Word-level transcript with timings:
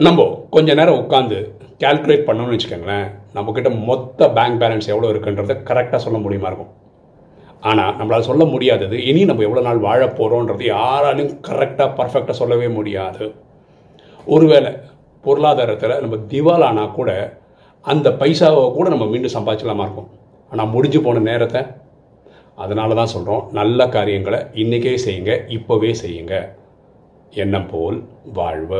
நம்ம 0.00 0.20
கொஞ்ச 0.50 0.74
நேரம் 0.78 1.00
உட்காந்து 1.00 1.38
கால்குலேட் 1.82 2.24
பண்ணோம்னு 2.26 2.54
வச்சுக்கோங்களேன் 2.54 3.08
நம்மக்கிட்ட 3.34 3.70
மொத்த 3.88 4.28
பேங்க் 4.36 4.58
பேலன்ஸ் 4.62 4.88
எவ்வளோ 4.92 5.08
இருக்குன்றதை 5.12 5.54
கரெக்டாக 5.68 5.98
சொல்ல 6.04 6.18
முடியுமா 6.22 6.48
இருக்கும்? 6.50 6.70
ஆனால் 7.70 7.92
நம்மளால் 7.98 8.26
சொல்ல 8.28 8.44
முடியாதது 8.44 8.98
இனி 9.08 9.24
நம்ம 9.30 9.44
எவ்வளோ 9.48 9.64
நாள் 9.66 9.82
வாழ 9.86 10.00
போகிறோன்றது 10.18 10.64
யாராலையும் 10.68 11.34
கரெக்டாக 11.48 11.88
பர்ஃபெக்டாக 11.98 12.36
சொல்லவே 12.40 12.68
முடியாது. 12.68 13.26
ஒருவேளை 14.26 14.72
பொருளாதாரத்தில் 15.24 16.00
நம்ம 16.04 16.20
திவாலானா 16.32 16.86
கூட 16.98 17.10
அந்த 17.84 18.10
பைசாவை 18.22 18.64
கூட 18.78 18.88
நம்ம 18.94 19.08
மீண்டும் 19.12 19.36
சம்பாதிச்சலாமா 19.36 19.86
இருக்கும்? 19.86 20.10
ஆனால் 20.52 20.72
முடிஞ்சு 20.76 21.02
போன 21.08 21.24
நேரத்தை 21.30 21.62
அதனால 22.64 22.94
தான் 22.94 23.14
சொல்கிறோம் 23.16 23.44
நல்ல 23.60 23.88
காரியங்களை 23.98 24.40
இன்றைக்கே 24.64 24.96
செய்யுங்க 25.06 25.34
இப்போவே 25.58 25.92
செய்யுங்க. 26.04 26.34
எண்ணம் 27.44 27.70
போல் 27.70 27.98
வாழ்வு. 28.38 28.70